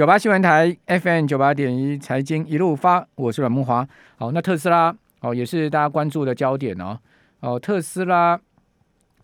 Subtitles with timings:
[0.00, 3.86] 九八新闻台 FM 九八点一财经一路发，我是阮慕华。
[4.16, 6.98] 好，那特斯拉哦，也是大家关注的焦点哦。
[7.40, 8.40] 哦，特斯拉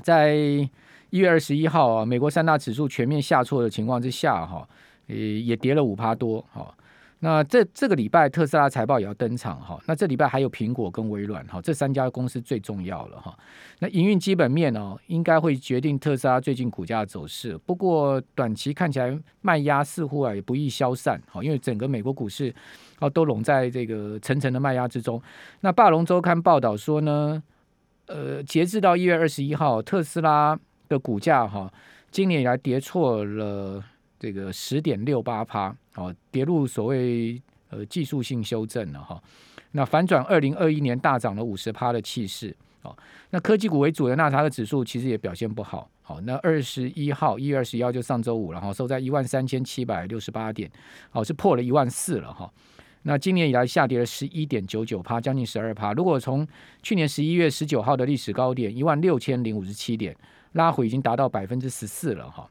[0.03, 0.69] 在一
[1.13, 4.69] 月二十一号啊，美国三大指数全面下挫的情况之下，哈，
[5.07, 6.75] 也也跌了五趴多，哈。
[7.21, 13.37] 那这这个礼拜特斯拉财报也要登场哈，那这礼拜还有苹果跟微软哈，这三家公司最重要了哈。
[13.79, 17.57] 那营运基本面哦，应该会决定特斯拉最近股价的走势。
[17.65, 22.55] 不过短期看起来卖压似乎啊也不易消散哈，因为整个美国股市
[23.01, 25.21] 哦都笼在这个层层的卖压之中。
[25.61, 27.43] 那霸龙周刊报道说呢，
[28.09, 30.57] 呃，截至到一月二十一号，特斯拉
[30.87, 31.73] 的股价哈，
[32.11, 33.83] 今年以来跌挫了。
[34.27, 37.41] 这个十点六八趴，哦，跌入所谓
[37.71, 39.23] 呃技术性修正了哈。
[39.71, 42.93] 那反转二零二一年大涨了五十趴的气势，哦，
[43.31, 50.69] 那科技股为主的纳斯达克指数其实也表现不好，好，那二十一号一月二十一号就上周五了哈，收在一万三千七百六十八点，
[51.13, 52.53] 哦，是破了一万四了哈。
[53.03, 55.93] 那今年以来下跌了十一点九九趴，将近十二趴。
[55.93, 56.45] 如果从
[56.83, 60.17] 去年十一月十九号的历史高点一万六千零五十七点
[60.55, 62.51] 拉回，已经达到百分之十四了哈。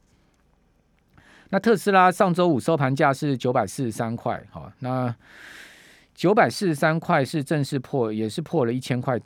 [1.50, 5.16] 那特斯拉上周五收盘价是九百四十三块，哈，那
[6.14, 9.20] 九百四十三块是正式破，也是破了一千块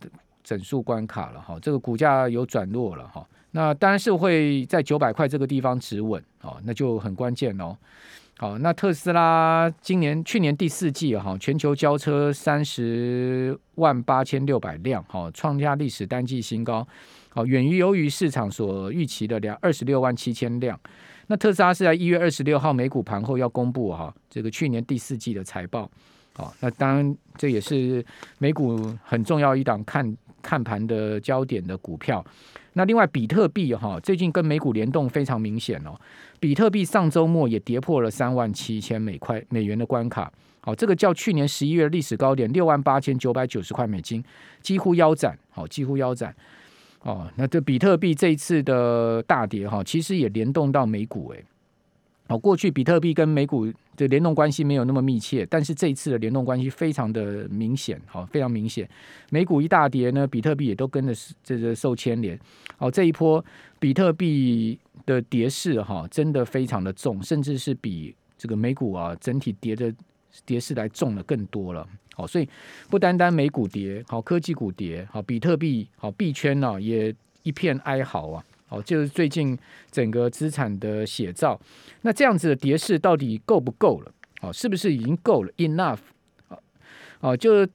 [0.44, 7.78] 整数关卡了，哈，这个股价有转弱了，哈，那当然是会在九百块这个地方止稳，哦，那就很关键哦，
[8.38, 16.86] 好，那特斯拉今年去年第四季哈，全球交车三十万八千六百辆，哈，创下历史单季新高，
[17.30, 20.78] 好，远于由于市场所预期的两二十六万七千辆。
[21.32, 25.88] 那特斯拉是在一月二十六号美股盘后要公布哈，这个去年第四季的财报，
[26.34, 28.04] 好，那当然这也是
[28.40, 32.26] 美股很重要一档看看盘的焦点的股票。
[32.74, 35.94] 那另外比特币哈，最近跟美股联动非常明显哦，
[36.40, 44.24] 比特币上周末也跌破了三万七千美块美元的关卡，好，这个较去年十一月历史高点六万八千九百九十块美金
[44.64, 46.36] 几乎腰斩，好，几乎腰斩。
[47.04, 51.44] 哦，那这比特币这一次的大跌哈，其实也联动到美股诶。
[52.28, 53.66] 哦，过去比特币跟美股
[53.98, 58.88] 的联动关系没有那么密切，但是这一次的联动关系非常的明显，好，非常明显。
[59.32, 62.40] 美股一大跌呢，比特币也都跟着这个受牵连。
[62.78, 63.44] 哦，这一波
[63.80, 64.78] 比特币
[65.08, 69.92] 的跌势哈，真的非常的重，甚至是比这个美股啊整体跌的
[70.46, 71.88] 跌势来重的更多了。
[72.14, 72.48] 好，所以
[72.90, 79.58] 不单单美股跌，好，科技股跌，好，比特币，好，币圈呢也一片哀嚎啊，哦，就是最近
[79.90, 81.60] 整个资产的写照。
[82.02, 84.12] 那这样子的跌势到底够不够了？
[84.42, 86.00] 哦，是不是已经够了？Enough？
[87.22, 87.68] 哦，就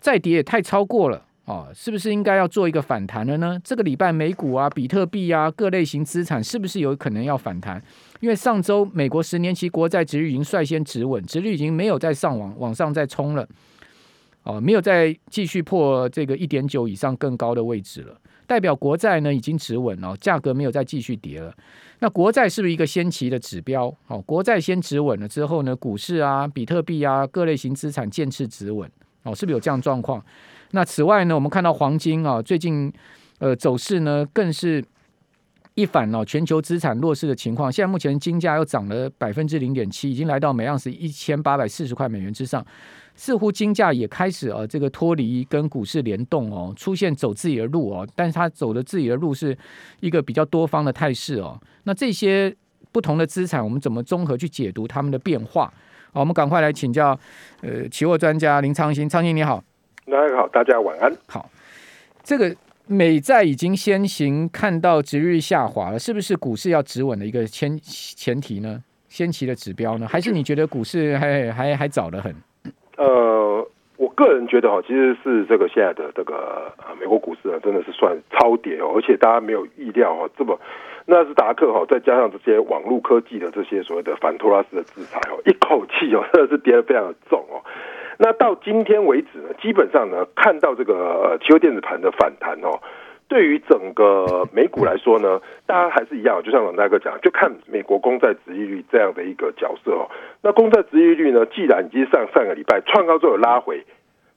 [0.00, 1.26] 再跌也太超过了。
[1.50, 3.60] 哦，是不是应该要做一个反弹了呢？
[3.64, 7.82] 这个礼拜美股啊、比特币啊、各类型资产是不是有可能要反弹？
[8.20, 13.44] 因为上周美国十年期国债殖率已经率先止稳，殖率已经没有再上往往上再冲了，
[14.44, 18.16] 哦，没有再继续破这个一点九以上更高的位置了，
[18.46, 21.52] 代表国债呢已经止稳了，价格没有再继续跌了。
[21.98, 23.92] 那国债是不是一个先期的指标？
[24.06, 28.88] 哦，国债先止稳了之后呢，股市啊、比特币啊、各类型资产渐次止稳，
[29.24, 30.24] 哦，是不是有这样状况？
[30.72, 32.92] 那此外呢，我们看到黄金啊，最近
[33.38, 34.84] 呃走势呢更是
[35.74, 37.70] 一反哦全球资产弱势的情况。
[37.70, 42.64] 现在目前金价又涨了百分之零点七，已经来到每盎司一千八百四十块美元之上。
[43.16, 48.08] 似乎金价也开始啊这个脱离跟股市联动哦，出现走自己的路哦。
[48.14, 49.56] 但是它走的自己的路是
[50.00, 51.60] 一个比较多方的态势哦。
[51.84, 52.54] 那这些
[52.92, 55.72] 不同的资产，我们怎么综合去解读它们的变化？
[56.12, 57.18] 好，我们赶快来请教
[57.60, 59.62] 呃期货专家林昌兴，昌兴你好。
[60.10, 61.16] 大家好，大家晚安。
[61.28, 61.48] 好，
[62.24, 62.52] 这个
[62.88, 68.82] 美债已经先行看到值日下滑了，是不是股市要止稳的一个前前提呢？
[69.08, 70.08] 先期的指标呢？
[70.08, 72.34] 还是你觉得股市还还还早得很？
[72.96, 73.64] 呃，
[73.96, 80.58] 我个人觉得哈，其实是这个现在的这个呃美国股市啊，真的是算超跌哦，而且大家没有意料哦，这么
[81.06, 87.62] 纳斯达克哈，再加上这些网络科技的这些所谓的反托拉斯的制裁哦，一口气哦，真的是跌得非常的重哦。
[88.22, 92.78] 那到今天为止呢，基本上呢，看到这个期货电子盘的反弹哦，
[93.28, 100.04] 对于整个美股来说呢， 大家还是一样，就像阮大哥讲，就看美国公债殖利率这样的一个角色哦。
[100.42, 103.82] 那公债殖利率呢，既然已经上上个礼拜创高之后有拉回，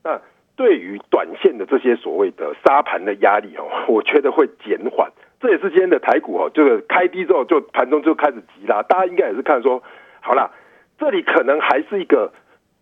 [0.01, 0.17] 那
[0.55, 5.11] 对于短线的这些所谓的沙盘的压力哦， 我觉得会减缓。
[5.41, 9.83] 这也是今天的台股哦，就是开低之后就盘中就开始急拉，大家应该也是看说，
[10.21, 10.49] 好啦，
[10.97, 12.31] 这里可能还是一个。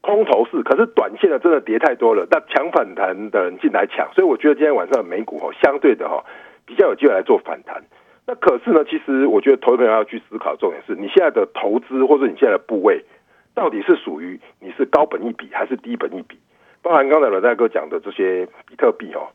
[0.01, 6.24] 空头市，可是短线的真的跌太多了，那抢反弹的人进来抢，所以我觉得今天晚上美股哈，相对的哈
[6.65, 7.83] 比较有机会来做反弹。
[8.25, 13.03] 那可是呢，其实我觉得投资朋友要去思考重点是，你现在的投资或者你现在的部位
[13.53, 16.38] 到底是属于你是高本一笔还是低本一笔？
[16.81, 19.30] 包含刚才阮大哥讲的这些比特币哦，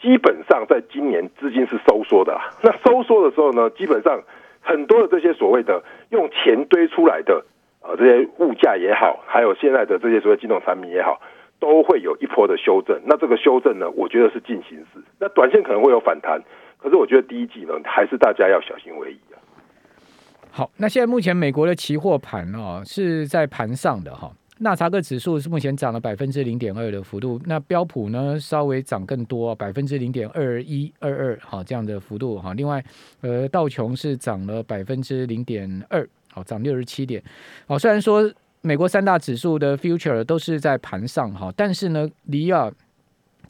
[0.00, 2.50] 基本上在今年资金是收缩的啦。
[2.62, 4.22] 那收缩的时候呢，基本上
[4.60, 7.44] 很多的这些所谓的用钱堆出来的
[7.88, 11.18] 呃这些物价也好，还有现在的这些所谓金融产品也好，
[11.58, 13.00] 都会有一波的修正。
[13.06, 15.02] 那这个修正呢，我觉得是进行式。
[15.18, 16.38] 那短线可能会有反弹，
[16.76, 19.40] 可是我觉得第一季呢，还是大家要小心为宜啊。
[20.50, 24.30] 好，那现在目前美国的期货盘哦是在盘上的哈。
[24.60, 32.52] 纳查克指数是目前涨了百分之零点二的幅度，那标普呢稍微涨更多，百分之零点二一二二，好这样的幅度哈。
[32.54, 32.82] 另外，
[33.20, 37.22] 呃，道琼是涨了百分之零点二，好涨六十七点。
[37.66, 42.70] 好，虽然说美国三大指数的 future 都是在盘上哈，但是呢，离啊。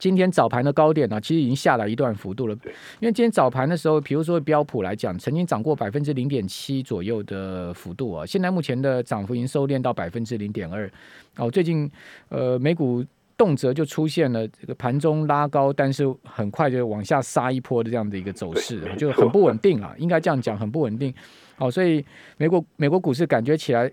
[0.00, 2.54] 今天早盘的高点呢、啊，其实已经下来一段幅度了。
[3.00, 10.88] 因为今天早盘的时候，比如说标普来讲，曾经涨过百分之零点七左右的幅度啊，现在目前的涨幅已经收敛到百分之零点二。
[11.36, 11.90] 哦，最近
[12.28, 13.04] 呃美股
[13.36, 21.12] 动辄就出现了这个盘中拉高，但是很快就往下杀一波的这样的一个走势，就很不稳定啊，应该这样讲，很不稳定。
[21.58, 22.02] 好，所以
[22.38, 23.90] 美国美国股市感觉起来。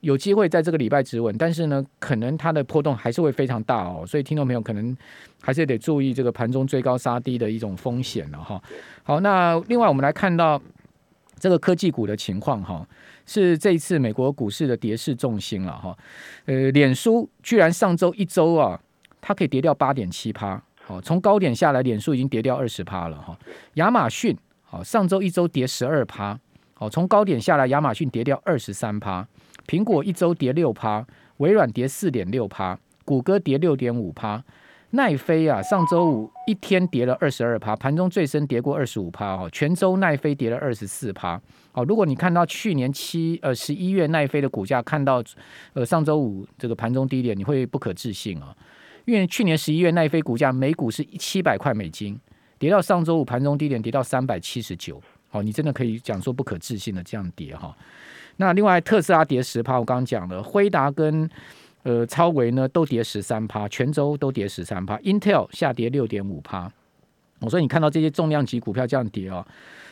[0.00, 4.96] 有机会在这个礼拜止稳，但是呢，可能它的波动还是会非常大哦，所以听众朋友可能
[5.42, 8.62] 还是得注意这个盘中追高杀低的一种风险了哈。
[9.02, 10.62] 好，那另外我们来看到
[11.36, 12.86] 这个科技股的情况哈，
[13.26, 15.98] 是这一次美国股市的跌势重心了哈。
[16.44, 18.80] 呃，脸书居然上周一周啊，
[19.20, 23.36] 它可以跌掉八点七趴，好，从高点下来，脸书已经跌掉二十趴了哈。
[23.74, 26.38] 亚马逊好，上周一周跌十二趴，
[26.80, 29.26] 好，从高点下来，亚马逊跌掉二十三趴。
[29.66, 31.04] 苹果一周跌六趴，
[31.38, 34.40] 微软跌四点六趴，谷歌跌六点五趴，
[34.90, 41.40] 奈飞啊，上周五一天跌了二十二趴，盘中最深跌过二十五趴哦，全周奈飞跌了二十四趴。
[41.72, 45.20] 哦，如果你看到去年七呃十一月奈飞的股价，看到
[45.72, 48.56] 呃上周五这个盘中低点，你会不可置信啊，
[49.04, 52.16] 因为去年十一月奈飞股价每股是七百块美金，
[52.56, 57.76] 跌到上周五盘中低点跌到三百七十九，哦，你真的可以讲说不可置信的这样跌哈。
[58.36, 61.28] 那另外，特斯拉跌十趴，我刚刚讲了，辉达跟
[61.82, 66.70] 呃超微呢都跌十三趴，全周都跌十三趴，Intel 下跌六点五趴。
[67.40, 69.44] 我说你看到这些重量级股票这样跌哦，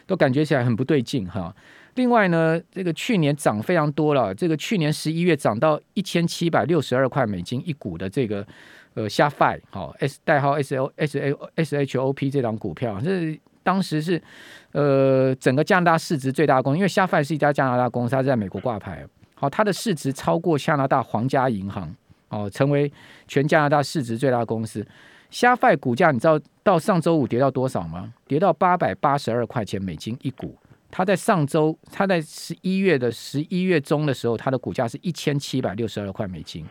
[0.06, 1.54] 都感觉起来很不对劲哈。
[1.96, 8.46] 另外呢，这个去年涨非常多了，这个去年十一月涨到一千七百六十二块美金一股的这个
[8.94, 13.38] 呃 SHOPify 好 S 代号 S L S A S H O P 这档股票，这。
[13.66, 14.22] 当时是，
[14.70, 19.04] 呃，整个加拿大市值最大的公司，因为 SHOPify 是一家加拿大公司，它在美国挂牌。
[19.34, 21.92] 好，它的市值超过加拿大皇家银行，
[22.28, 22.90] 哦，成为
[23.26, 24.86] 全加拿大市值最大的公司。
[25.32, 28.14] SHOPify 股价你知道到上周五跌到多少吗？
[28.28, 30.56] 跌到八百八十二块钱美金一股。
[30.88, 36.64] 它在上周，它在十一月的十一月中的时候，它的股价是一千七百六十二块美金，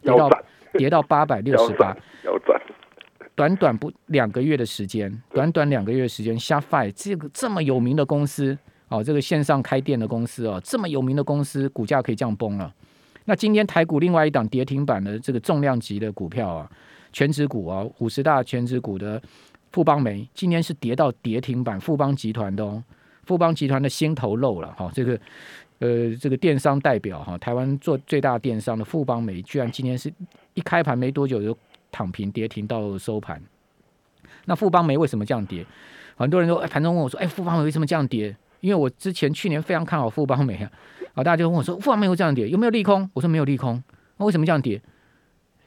[0.00, 0.30] 跌到
[0.78, 1.94] 跌到八百六十八。
[3.38, 8.58] 短短不两个月的时间，短短两个月的时间，SHOPify 这个这么有名的公司
[8.88, 12.74] 哦，这个线上开店的公司哦，这么有名的公司，股价可以这样崩了。
[13.26, 16.68] 那今天台股另外一档跌停板的这个重量级的股票啊，
[17.12, 19.22] 全指股啊，五十大全指股的
[19.70, 22.82] 富邦煤，今天是跌到跌停板，富邦集团的哦，
[23.24, 25.20] 富邦集团的心头肉了哈、哦，这个
[25.78, 30.12] 呃这个电商代表哈、哦，台湾做最大电商的富邦美，居然今天是
[30.54, 31.56] 一开盘没多久就。
[31.90, 33.42] 躺平跌停到收盘，
[34.44, 35.64] 那富邦煤为什么这样跌？
[36.16, 38.36] 很多人说，哎，盘中问我说，哎，富邦煤为什么这样跌？
[38.60, 40.70] 因为我之前去年非常看好富邦煤啊，
[41.14, 43.08] 啊，大家就问我说，富邦煤会这样跌，有没有利空？
[43.14, 43.82] 我说没有利空，
[44.16, 44.80] 那为什么这样跌？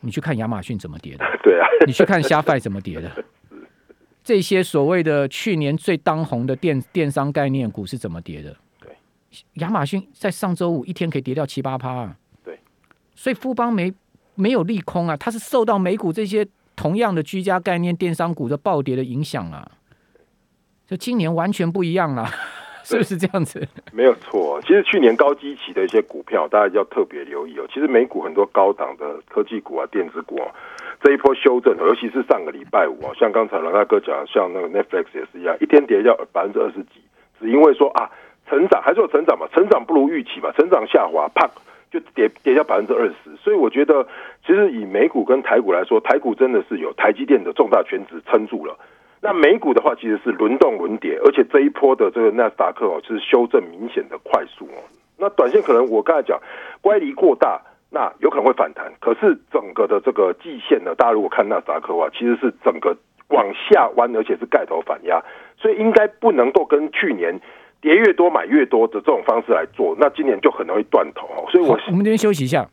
[0.02, 1.26] 你去看亚马逊怎么跌的？
[1.42, 3.10] 对啊，你去看 SHOPify 怎么跌的？
[4.24, 8.56] 这些所谓的去年最当红的电电商概念股是怎么跌的？
[8.82, 8.92] 对，
[9.54, 12.18] 亚马逊在上周五一天可以跌掉七八趴啊。
[12.44, 12.60] 对，
[13.16, 13.94] 所以富邦媒。
[14.42, 19.70] 没有利空啊，它是受到美股这些同样的居家概念电商股的暴跌的影响啊，
[20.88, 22.26] 就今年完全不一样了，
[22.84, 23.62] 是不是这样子？
[23.94, 27.68] 没有错，其实去年高基期的一些股票，大家要特别留意哦。
[27.72, 30.50] 其实美股很多高档的科技股啊、电子股啊，
[31.04, 37.00] 这一波修正，尤其是上个礼拜五啊，像刚才阮大哥讲，像那个 Netflix 也是一样，一天跌掉百分之二十几，
[37.40, 38.10] 只因为说啊，
[38.50, 41.48] 成长还是有成长嘛，成长不如预期嘛，成长下滑，啪。
[41.92, 44.08] 就跌跌掉百分之二十，所以我觉得，
[44.48, 48.78] 其实以美股跟台股来说，台股真的是有台积电的重大全值撑住了。
[49.22, 54.80] 那美股的话，其实是轮动轮跌，而且这一波的这个纳斯达克哦，是修正明显的快速哦。
[55.18, 56.40] 那短线可能我刚才讲
[56.80, 58.90] 乖离过大，那有可能会反弹。
[59.02, 62.96] 可是整个的这个季线呢，大家如果看纳斯达克的话，其实是整个
[63.28, 65.22] 往下弯，而且是盖头反压，
[65.58, 67.38] 所以应该不能够跟去年。
[67.82, 71.28] 跌越多买越多的这种方式来做，那今年就很容易断头。
[71.52, 72.70] 所以我，我我们这边休息一下。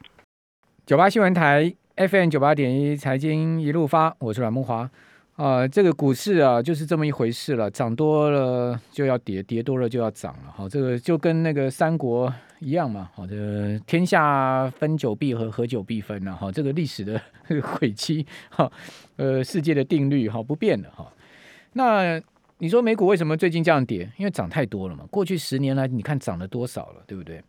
[0.87, 4.89] 九八新闻台 FM 九八点一财经一路发，我是阮慕驊
[5.37, 5.67] 啊。
[5.67, 10.53] 这个股市啊，就是这么一回事了，涨多了就要跌，跌多了就要涨了。
[10.55, 13.11] 好，这个就跟那个三国一样嘛。
[13.15, 16.33] 好的，天下分久必合，合久必分了。
[16.33, 17.21] 哈，这个历史的
[17.79, 18.71] 轨迹，哈，
[19.17, 21.07] 呃，世界的定律，哈，不变的哈。
[21.73, 22.21] 那
[22.59, 24.11] 你说美股为什么最近这样跌？
[24.17, 25.05] 因为涨太多了嘛。
[25.11, 27.43] 过去十年来，你看涨了多少了，对不对？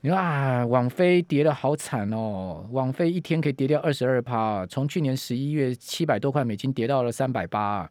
[0.00, 2.66] 你说啊，网飞跌的好惨哦！
[2.72, 7.88] 网飞一天可以跌掉二十二趴，从去年十一月七百多块美金跌到了三百八。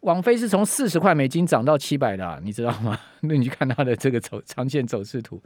[0.00, 2.96] 网飞是从四十块美金涨到七百的啊，你知道吗？
[3.22, 5.42] 那你去看它的这个走长线走势图。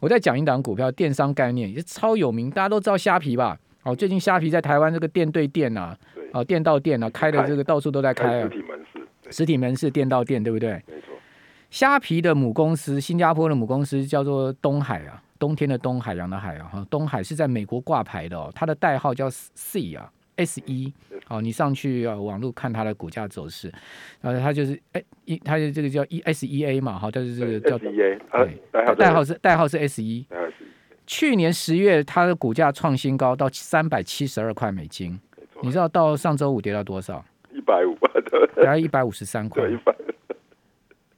[0.00, 3.56] 我在讲一档股票，电商概念也超有名，大家都知道虾皮吧？
[3.84, 5.96] 哦，最近虾皮在台湾这个店对店啊，
[6.32, 9.01] 啊店到店啊，开的这个到处都在开啊，实体门市，
[9.32, 10.74] 实体门市店到店，对不对？
[10.86, 11.14] 没错。
[11.70, 20.92] 虾皮的母公司，新加坡的母公司叫做东海啊，冬天的东，海洋的海啊，哈，东海是在美国挂牌的哦，它的代号叫 C 啊，S 一
[21.28, 23.72] 哦，你上去啊网络看它的股价走势，
[24.20, 30.26] 然后它就是哎一，它就这个叫 E S E A 嘛，哈，就是这个叫 S E A，对，代号是代号是 S 一
[31.06, 35.18] 去年十月它的股价创新高到三百七十二块美金，
[35.62, 37.24] 你知道到上周五跌到多少？
[37.62, 37.96] 一百五，
[38.56, 39.62] 大概一百五十三块。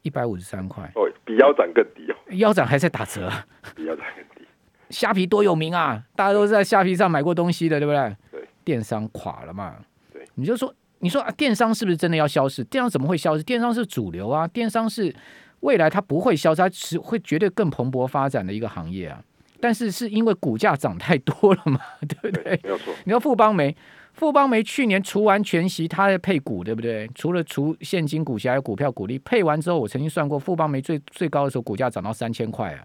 [0.02, 3.32] 一百五十三块哦，比腰斩更低哦，腰斩还在打折，
[3.74, 4.46] 比腰斩更低。
[4.90, 8.14] 虾皮多有名啊，大家都是在虾皮上买过东西的，对不对？
[8.30, 9.76] 对，电商垮了嘛？
[10.12, 12.62] 对，你就说，你说啊，电商是不是真的要消失？
[12.64, 13.42] 电商怎么会消失？
[13.42, 15.14] 电商是主流啊，电商是
[15.60, 19.24] 未来它不会消失，它是会绝对更蓬勃发展的一个行业啊。
[19.64, 22.60] 但是是因为股价涨太多了嘛， 对不对？
[22.62, 22.92] 没有错。
[23.04, 23.74] 你说富邦煤。
[24.12, 27.08] 富邦煤去年除完全息，它在配股，对不对？
[27.14, 29.18] 除了除现金股息，还有股票股利。
[29.20, 32.84] 配完之后，我曾经算过，富邦煤最最高的时候，股价涨到三千块啊，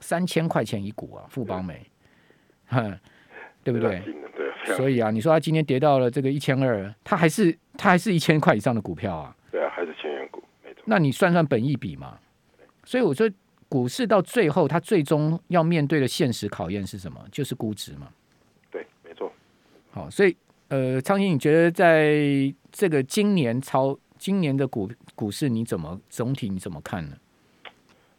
[0.00, 1.86] 三千块钱一股啊，富邦煤，
[2.68, 2.98] 哼，
[3.62, 4.02] 对不对？
[4.64, 4.74] 对。
[4.74, 9.36] 所以啊，你说它今天跌到了这个一千二，它还是它还是一千块以上的股票啊。
[9.52, 10.82] 对啊，还是千元股，没错。
[10.86, 12.18] 那你算算本益比嘛？
[12.84, 13.30] 所以我说，
[13.72, 17.18] 股市到最后，它最终要面对的现实考验是什么？
[17.32, 18.06] 就是估值嘛。
[18.70, 19.32] 对，没错
[19.90, 20.36] 好，所以
[20.68, 22.20] 呃，昌兴，你觉得在
[22.70, 27.16] 这个今年超今年的股股市，你怎么总体你怎么看呢？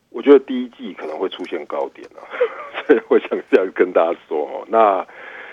[0.10, 2.26] 我觉得第一季可能会出现高点啊，
[2.88, 4.66] 所以我想这样跟大家说哦。
[4.70, 5.06] 那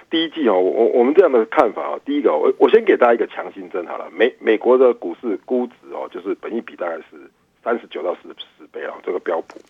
[0.09, 4.11] 第一季哦，我我们这样的看法啊，第一个我我先给大家一个强心针好了。
[4.11, 7.31] 美美国的股市估值哦，就是本益比大概是
[7.63, 9.61] 三十九到四十倍啊，这个标普。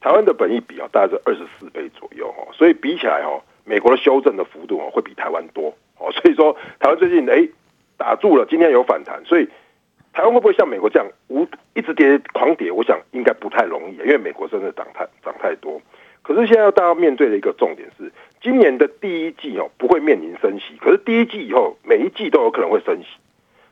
[0.00, 5.68] 台湾的本益比啊，大概是二十四倍左右哦，所以比起来哦，美国的修正的幅度哦，会比台湾多。
[5.98, 7.46] 哦， 所以说台湾最近哎
[7.98, 9.46] 打住了，今天有反弹，所以
[10.12, 12.70] 台湾会不会像美国这样无一直跌狂跌？
[12.72, 15.80] 我想应该不太容易，因为美国真的涨太涨太多。
[16.22, 18.10] 可是现在要大家面对的一个重点是，
[18.42, 23.08] 今年的第一季哦不会面临升息，可是第一季以后每一季都有可能会升息，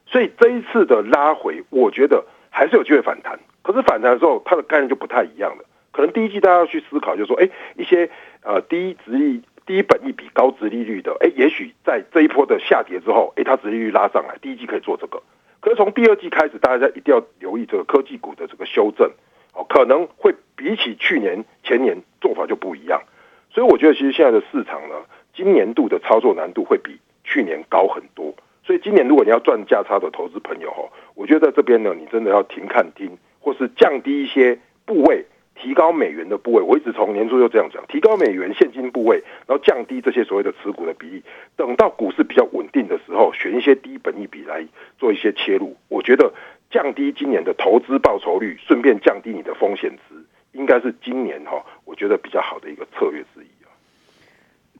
[0.07, 3.39] 所以这一次的拉回，我觉得还是有机会反弹。
[3.63, 5.65] 可是反弹的时候，它的概念就不太一样了。
[5.99, 8.09] 可能第一季大家要去思考，就是说，哎，一些
[8.45, 9.43] 呃低值利。
[9.67, 15.23] 低本益比高值利率的，哎，也许在这一波的下跌之后，哎，它值利率拉上来，第一季可以做这个。
[15.61, 19.11] 可是从第二季开始，大家一定要留意这个科技股的这个修正，
[19.52, 23.02] 哦，可能会比起去年前年做法就不一样。
[23.50, 24.95] 所以我觉得，其实现在的市场呢，
[25.35, 28.35] 今年度的操作难度会比去年高很多。
[28.64, 35.26] 所以今年如果你要赚价差的投资朋友，哈，我觉得在这边呢，你真的要停看听，或是降低一些部位。
[35.61, 41.23] 提高美元的部位，我一直从年初就这样讲，提高美元现金部位，然后降低这些所谓的持股的比例。
[41.57, 44.65] 等到股市比较稳定的时候，选一些低本益比来
[44.99, 45.77] 做一些切入。
[45.88, 46.33] 我觉得
[46.71, 50.15] 降低今年的投资报酬率，顺便降低你的风险值，
[50.53, 53.69] 应该是今年哈，我觉得比较好的一个策略之一啊。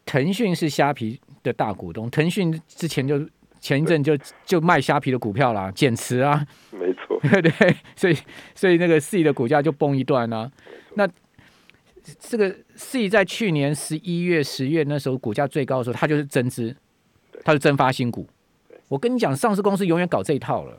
[0.07, 3.21] 腾讯是虾皮的大股东，腾讯之前就。
[3.61, 6.41] 前一阵就就卖虾皮的股票啦，减持啊，
[7.31, 8.17] 对对，所以
[8.55, 10.51] 所以那个 C 的股价就崩一段啊。
[10.95, 11.09] 那
[12.19, 16.75] 这个 C 在去年十一月、十月那时候股价最高的时候，它就是增资，
[17.45, 18.27] 它是增发新股。
[18.89, 20.79] 我跟你讲，上市公司永远搞这一套了。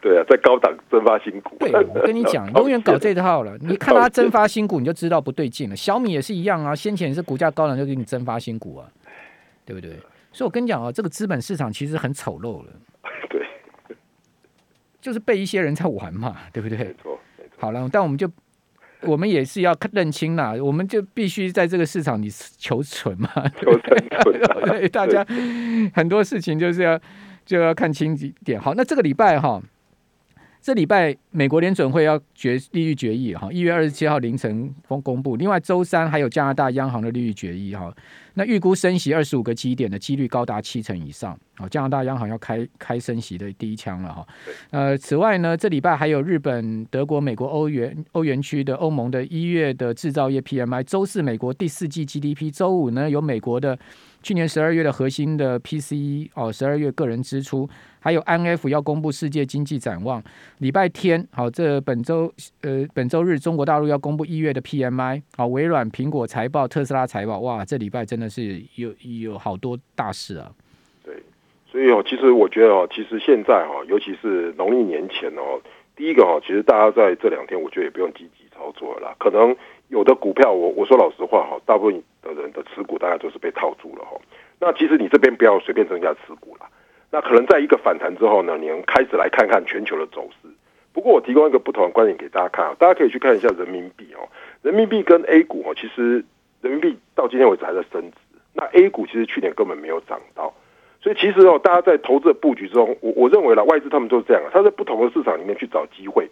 [0.00, 1.56] 对啊，在高档增发新股。
[1.58, 3.56] 对，我跟你 讲，永远搞这一套了。
[3.60, 5.76] 你看它增发新股，你就知道不对劲了。
[5.76, 8.86] 小米也是一样啊，先前也是股价高档就给你增发新股啊，
[9.64, 9.90] 对不对？
[10.32, 12.72] 所以，我跟你讲啊，这个资本市场其实很丑陋了。
[13.28, 13.41] 对，
[15.02, 16.78] 就是被一些人在玩嘛，对不对？
[16.78, 17.56] 没错，没错。
[17.58, 18.30] 好了，但我们就
[19.02, 23.28] 我们也是要认清啦，我们就必须在这个市场里求存嘛，
[23.60, 23.82] 求生
[24.22, 24.78] 存 啊。
[24.78, 25.26] 对，大家
[25.92, 26.98] 很多事情就是要
[27.44, 28.60] 就要看清一点。
[28.60, 29.60] 好，那这个礼拜哈，
[30.60, 35.34] 这礼拜美国联准会要决利率决议哈，一月二十七号凌晨公公布。
[35.34, 37.92] 另外周三还有加拿大央行的利率决议哈，
[38.34, 41.38] 那预估升息二十五个基点的几率高达七成以上。
[41.58, 44.26] 哦，加拿大央行要开开升息的第一枪了哈。
[44.70, 50.82] 呃，此外呢，这礼拜还有日本、德国、美国、欧元欧元区的欧盟的一月的制造业 PMI。
[50.82, 52.50] 周四美国第四季 GDP。
[52.50, 53.78] 周五呢有美国的。
[54.24, 60.22] 去年十二月的核心的 PCE 哦，十二月个人支出，还有 INF 要公布世界经济展望。
[60.58, 65.20] 礼拜天好，这本周呃本周日中国大陆要公布一月的 PMI。
[65.36, 70.50] 好，微软、苹果财报，特斯拉财报，哇，这礼拜真的是有有好多大事啊。
[71.04, 71.14] 对，
[71.70, 75.60] 所以哦，其实我觉得哦，其实现在哈，尤其是农历年前哦，
[75.96, 79.56] 第一个哈，其实大家在这两天，我觉得也不用积极操作了啦，可能。
[79.88, 84.18] 有的股票，我我说老实话哈，大部分的人的持股大概都是被套住了哈。
[84.58, 86.66] 那其实你这边不要随便增加持股了。
[87.10, 90.48] 那可能在一个反弹之后呢，你能开始来看看全球的走势。
[90.94, 94.26] 不过我提供一个不同的观点给大家看啊，大家可以去看一下人民币哦。
[94.62, 96.24] 人民币跟 A 股哦，其实
[96.62, 98.16] 人民币到今天为止还在升值。
[98.54, 100.54] 那 A 股其实去年根本没有涨到，
[101.02, 106.28] 所以其实哦，大家在投资的布局中，我我认为啦，外资他们都是这样啊，他在不同的市场里面去找机会。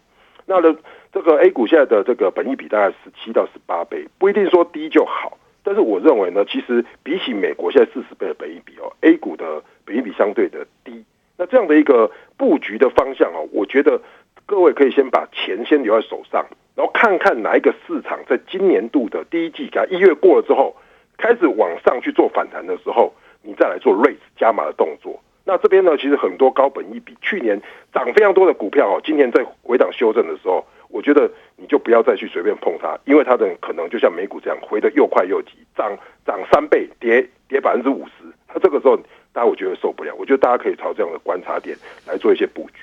[0.47, 0.77] 那呢，
[1.13, 5.39] 这个 A 股现在的这个本益比大概十七到十八倍，不一定说低就好。
[5.63, 11.05] 但是我认为呢，其实比起美国现在四十倍的本益比哦，A 股的本益比相对的低。
[11.37, 14.01] 那这样的一个布局的方向哦，我觉得
[14.45, 20.75] 各位可以先把钱先留在手上，然后看看哪一个市场在今年度的第一季，一月过了之后，
[21.19, 23.13] 开始往上去做反弹的时候，
[23.43, 25.21] 你再来做 raise 加码的动作。
[25.45, 27.61] 那这边呢，其实很多高本益比去年
[27.93, 38.97] 涨非常多的股票哦，今年在回档修正的时候，我觉得你就不要再去随便碰它，因为它的可能就像美股这样回得又快又急，涨涨三倍，跌跌百分之五十，那这个时候
[39.33, 40.15] 大家我觉得受不了。
[40.17, 42.83] 我觉得大家可以朝这样的观察点来做一些布局。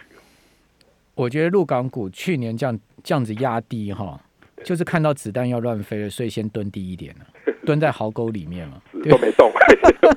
[1.15, 4.19] 我觉得陆港股去年这样这样子压低哈，
[4.65, 9.49] 就是看到子弹要乱飞了，所以先蹲低一点了，蹲在壕沟里面嘛， 都没动。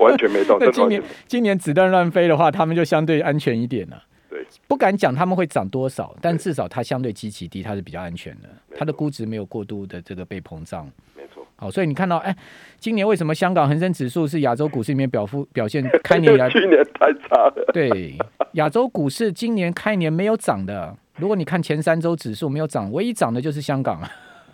[0.01, 0.59] 完全没动。
[0.61, 4.03] 那今年今年子弹乱飞的话，他们就相对安全一点了。
[4.29, 8.49] 对，不敢讲他们会涨多少，但至少它相对极其低，它是比较安全的。
[8.77, 10.91] 它的估值没有过度的这个被膨胀。
[11.17, 11.47] 没错。
[11.55, 12.37] 好，所以你看到，哎，
[12.81, 17.71] 今年为什么香港恒生指数是亚洲股市里面表现表现开年以来 去年太差了。
[17.73, 18.19] 对，
[18.55, 20.97] 亚洲股市今年开年没有涨的。
[21.21, 24.01] 如果你看前三周指数没有涨，唯一涨的就是香港。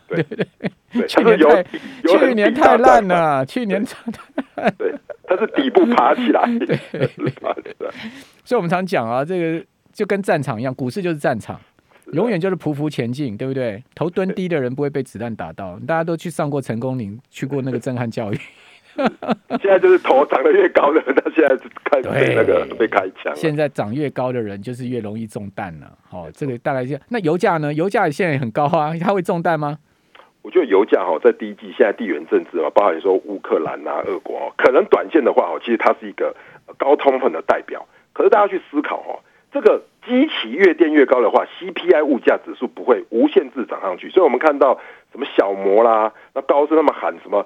[0.08, 1.62] 对 对，去年太
[2.06, 4.70] 去年太烂了，去年涨的。
[4.78, 6.46] 对，它是底部爬起来。
[6.58, 6.78] 对，
[8.44, 11.60] 所以我们常讲啊，这个就跟战场一样，股市就是战场，
[12.12, 13.82] 永远就是匍匐前进，对不对？
[13.96, 15.76] 头蹲低的人不会被子弹打到。
[15.80, 18.38] 大家都去上过成功岭，去过那个震撼教育。
[19.60, 23.34] 现在就是头长得越高的人，他现在是开被那个被开枪。
[23.34, 25.86] 现在长越高的人，就是越容易中弹了。
[26.08, 27.72] 好，这个大概就那油价呢？
[27.72, 29.78] 油价现在也很高啊，它会中弹吗？
[30.42, 36.34] 我觉得油价哈，在第一季现在地缘政治啊，包含你说乌克兰啊、俄国哦，可能短线的话哦，其实它是一个
[36.78, 37.84] 高通膨的代表。
[38.12, 39.18] 可是大家去思考哦，
[39.52, 44.08] 这个基期越垫越高的话，CPI 物价指数不会无限制涨上去。
[44.08, 44.80] 所以我们看到
[45.10, 47.44] 什么小摩啦，那高盛他们喊什么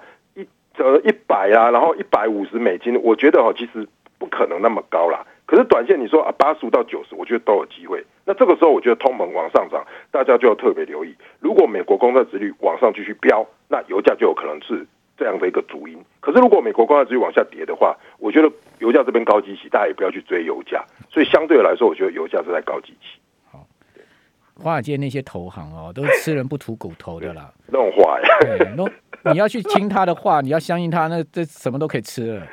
[0.74, 3.86] 一折一百啊，然后一百五十美金，我觉得哦，其实
[4.18, 5.24] 不可能那么高啦。
[5.46, 8.04] 可是短线你说啊，八十五到九十，我觉得都有机会。
[8.24, 11.12] 那这个时候，我觉得通膨往上涨，大家就要特别留意。
[11.40, 14.86] 如果美国公债殖率往上继续飙，那油价就有可能是
[15.18, 15.98] 这样的一个主因。
[16.20, 20.84] 可是如果美国公债殖率往下跌的话，我觉得油价这边高基期，大家也不要去追油价。
[21.10, 23.18] 所以相对来说，我觉得油价是在高基期。
[24.60, 27.50] 好，华尔街那些投行哦，都是吃人不吐骨头的啦。
[27.66, 28.26] 那种话呀，
[29.22, 32.46] 那你要去听他的话，你要相信他，那这什么都可以吃了。